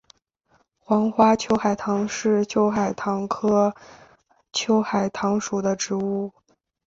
[0.79, 3.75] 黄花秋海棠是秋海棠科
[4.51, 6.33] 秋海棠属的植物。